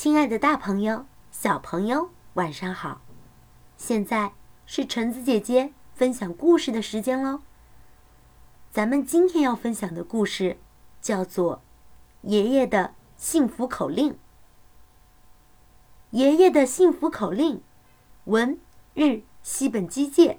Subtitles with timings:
[0.00, 3.02] 亲爱的，大朋友、小朋友，晚上好！
[3.76, 4.32] 现在
[4.64, 7.42] 是橙子姐姐分享故事的时间喽。
[8.70, 10.56] 咱们今天要分享的故事
[11.02, 11.56] 叫做
[12.22, 14.12] 《爷爷的幸福口令》。
[16.12, 17.60] 爷爷的幸福口令，
[18.24, 18.58] 文
[18.94, 20.38] 日西本基介，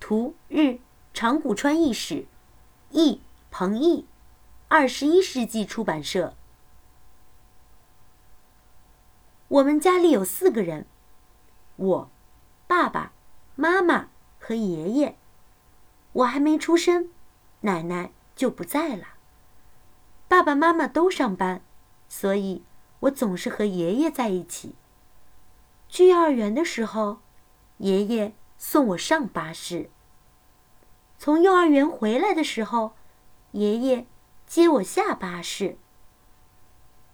[0.00, 0.80] 图日
[1.14, 2.26] 长谷川义史，
[2.90, 3.20] 译
[3.52, 4.06] 彭毅，
[4.66, 6.34] 二十一世纪出版社。
[9.48, 10.86] 我们家里有四个人，
[11.76, 12.10] 我、
[12.66, 13.12] 爸爸
[13.56, 15.16] 妈妈和爷爷。
[16.12, 17.08] 我还没出生，
[17.62, 19.06] 奶奶就不在了。
[20.28, 21.62] 爸爸妈妈都上班，
[22.10, 22.62] 所以
[23.00, 24.74] 我总是和爷爷在一起。
[25.88, 27.20] 去幼儿园的时候，
[27.78, 29.88] 爷爷送我上巴士。
[31.16, 32.92] 从幼儿园回来的时候，
[33.52, 34.06] 爷爷
[34.46, 35.78] 接我下巴士。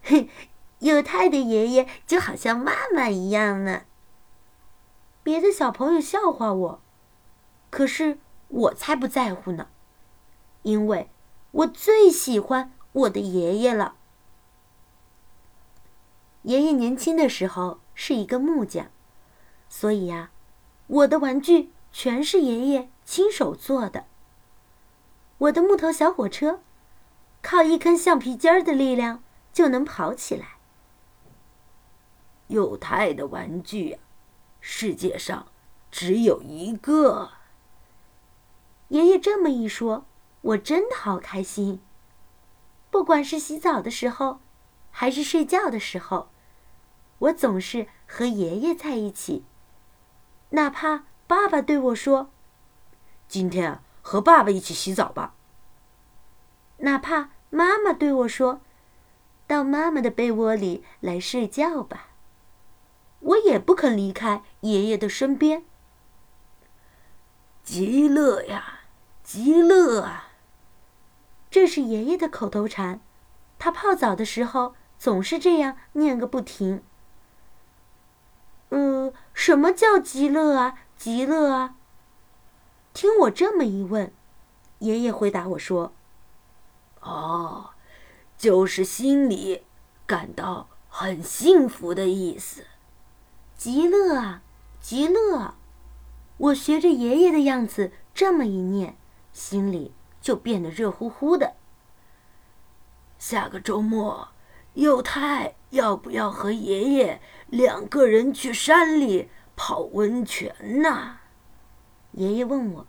[0.03, 0.29] 嘿。
[0.81, 3.83] 有太的爷爷就好像妈妈一样呢。
[5.23, 6.81] 别的小朋友笑话我，
[7.71, 9.69] 可是我才不在乎呢，
[10.63, 11.09] 因为
[11.51, 13.95] 我最喜欢我的爷爷了。
[16.43, 18.89] 爷爷年轻的时候是一个木匠，
[19.71, 20.31] 所以呀，
[20.89, 24.05] 我的玩具全是爷爷亲手做的。
[25.39, 26.61] 我的木头小火车，
[27.41, 29.23] 靠一根橡皮筋儿的力量
[29.55, 30.54] 就能跑起来。
[32.55, 34.01] 幼太的玩具啊，
[34.61, 35.49] 世界上
[35.91, 37.33] 只有一个。
[38.89, 40.07] 爷爷这么一说，
[40.41, 41.81] 我真的好开心。
[42.91, 44.41] 不管是洗澡的时候，
[44.93, 46.29] 还是睡觉的时候，
[47.19, 49.45] 我总是和爷爷在一起。
[50.51, 52.31] 哪怕爸爸对我说
[53.27, 55.35] ：“今天，和爸爸一起洗澡吧。”
[56.79, 58.61] 哪怕妈妈对我说
[59.49, 62.11] ：“到妈妈的被窝里来睡觉吧。”
[63.25, 65.65] 我也不肯离开爷爷的身边。
[67.63, 68.81] 极乐呀，
[69.23, 70.29] 极乐啊！
[71.51, 73.01] 这是爷爷的口头禅，
[73.59, 76.83] 他泡澡的时候总是这样念个不停。
[78.69, 80.79] 呃，什么叫极乐啊？
[80.97, 81.77] 极乐啊！
[82.93, 84.13] 听我这么一问，
[84.81, 85.93] 爷爷回答我说
[87.01, 87.71] ：“哦，
[88.37, 89.63] 就是心里
[90.07, 92.67] 感到很幸福的意思。”
[93.57, 94.43] 极乐啊，
[94.81, 95.55] 极乐！
[96.37, 98.97] 我学着爷爷的样子这么一念，
[99.33, 101.55] 心里就变得热乎乎的。
[103.19, 104.29] 下个周末，
[104.75, 111.19] 幼太要不要和爷爷两个人去山里泡温泉呢？
[112.13, 112.87] 爷爷问我。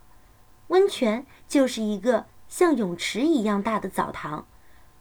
[0.68, 4.46] 温泉就是一个像泳池一样大的澡堂，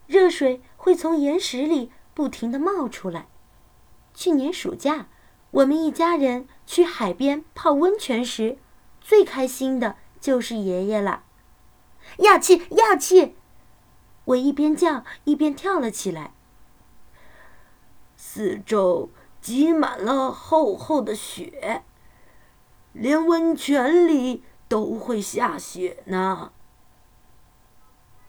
[0.06, 3.28] 热水会从岩石里不停的冒出来。
[4.14, 5.08] 去年暑假。
[5.56, 8.58] 我们一家人去海边泡温泉时，
[9.00, 11.24] 最开心的就是爷爷了。
[12.18, 13.36] 要去，要去！
[14.26, 16.34] 我一边叫一边跳了起来。
[18.18, 21.84] 四周积满了厚厚的雪，
[22.92, 26.52] 连温泉里都会下雪呢。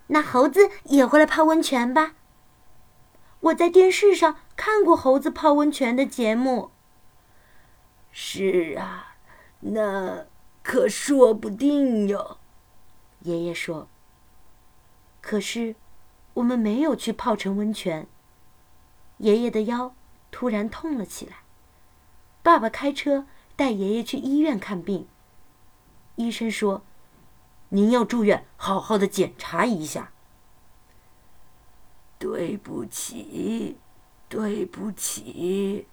[0.08, 2.14] 那猴子也会来泡温泉吧？
[3.40, 6.70] 我在电视上看过猴子泡温泉的节目。
[8.18, 9.14] 是啊，
[9.60, 10.24] 那
[10.62, 12.38] 可说不定哟。
[13.20, 13.88] 爷爷说。
[15.20, 15.76] 可是，
[16.32, 18.06] 我们没有去泡成温泉。
[19.18, 19.94] 爷爷的腰
[20.30, 21.40] 突然痛了起来，
[22.42, 25.06] 爸爸开车带爷爷去医院看病。
[26.14, 26.82] 医生说
[27.68, 30.10] ：“您要住院，好好的检查一下。”
[32.18, 33.76] 对不起，
[34.26, 35.86] 对不起。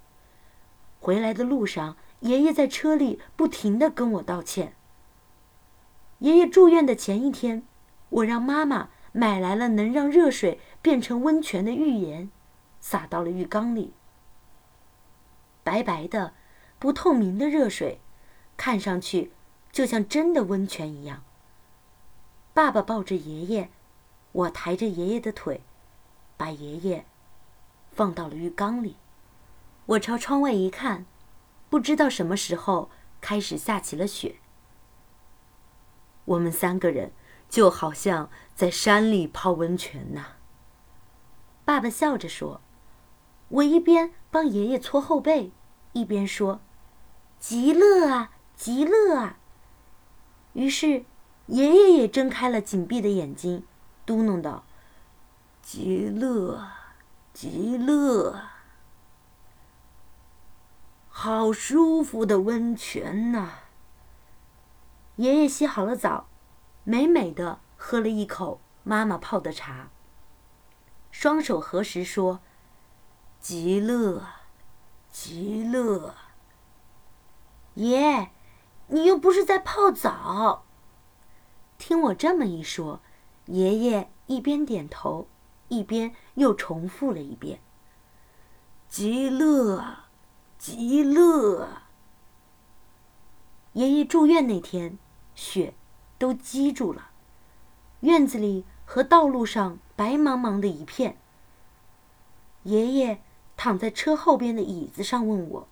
[1.02, 1.98] 回来的路上。
[2.24, 4.76] 爷爷在车里不停的跟我道歉。
[6.20, 7.64] 爷爷住院的前一天，
[8.10, 12.30] 我让妈妈买来了能让热水变成温泉的浴盐，
[12.80, 13.94] 撒到了浴缸里。
[15.66, 16.34] 白白的、
[16.80, 18.00] 不透明的热水，
[18.56, 19.34] 看上去
[19.74, 21.24] 就像真的温泉一样。
[22.54, 23.70] 爸爸抱着爷爷，
[24.32, 25.62] 我抬着爷爷的腿，
[26.38, 27.06] 把爷爷
[27.92, 28.96] 放到了浴缸里。
[29.88, 31.06] 我朝窗外一看。
[31.74, 34.36] 不知道什么时候开始下起了雪，
[36.26, 37.12] 我们三个人
[37.50, 40.24] 就好像在山里泡温泉呢。
[41.66, 42.62] 爸爸笑着说
[43.50, 45.52] ：“我一边帮爷爷搓后背，
[45.94, 46.62] 一边说
[47.42, 49.40] ：‘极乐啊，极乐啊！’
[50.54, 51.06] 于是
[51.48, 53.66] 爷爷也睁开了紧闭的眼睛，
[54.06, 54.64] 嘟囔道
[55.64, 56.68] ：‘极乐，
[57.34, 58.50] 极乐。’”
[61.16, 63.50] 好舒服的温泉呐！
[65.18, 66.28] 爷爷洗好了澡，
[66.84, 69.92] 美美的喝了一口妈妈泡的茶，
[71.12, 72.40] 双手合十说
[73.40, 74.26] ：“极乐，
[75.12, 76.16] 极乐。”
[77.76, 78.32] 爷，
[78.88, 80.66] 你又不是在泡澡。
[81.78, 83.02] 听我这么一说，
[83.46, 85.28] 爷爷一边点头，
[85.68, 87.62] 一边又重复了一遍
[88.90, 90.03] ：“极乐，
[90.58, 91.84] 极乐。”
[93.74, 94.98] 爷爷住院那天，
[95.34, 95.74] 雪
[96.18, 97.10] 都积住了，
[98.02, 101.18] 院子里和道路上白茫茫的一片。
[102.64, 103.22] 爷爷
[103.58, 105.68] 躺在车后边的椅子上，问我：“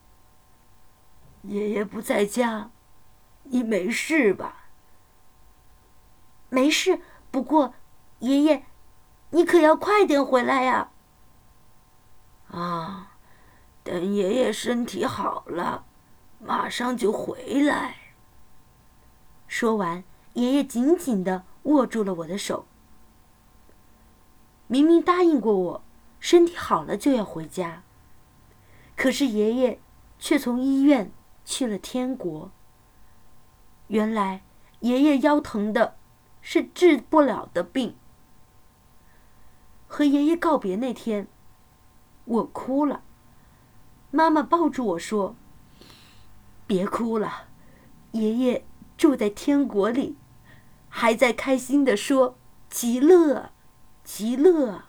[1.43, 2.71] 爷爷不在家，
[3.43, 4.65] 你没事吧？”
[6.49, 6.99] 没事，
[7.29, 7.75] 不过，
[8.19, 8.65] 爷爷，
[9.29, 10.89] 你可要快点回来呀！
[12.49, 13.10] 啊，
[13.83, 15.85] 等爷爷身体好了，
[16.39, 17.95] 马上就回来。
[19.47, 22.65] 说完，爷爷紧紧的握住了我的手。
[24.67, 25.83] 明明答应过我，
[26.19, 27.83] 身体好了就要回家，
[28.95, 29.79] 可是爷爷
[30.19, 31.11] 却从医院
[31.43, 32.51] 去了天国。
[33.87, 34.43] 原来，
[34.79, 35.95] 爷爷腰疼的。
[36.43, 37.95] 是治不了的病。
[39.87, 41.27] 和爷爷告别那天，
[42.25, 43.03] 我哭了。
[44.11, 45.35] 妈妈抱住我说
[46.67, 47.47] ：“别哭了，
[48.11, 48.65] 爷爷
[48.97, 50.17] 住在天国里，
[50.89, 52.37] 还在开心地说
[52.69, 53.51] ‘极乐，
[54.03, 54.83] 极乐’。”